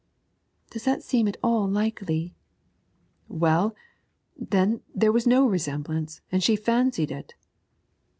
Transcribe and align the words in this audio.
'Does 0.71 0.83
that 0.83 1.03
seem 1.03 1.27
at 1.27 1.37
all 1.43 1.69
likely?' 1.69 2.33
'Well, 3.29 3.75
then, 4.35 4.81
there 4.95 5.11
was 5.11 5.27
no 5.27 5.45
resemblance, 5.45 6.21
and 6.31 6.43
she 6.43 6.55
fancied 6.55 7.11
it.' 7.11 7.35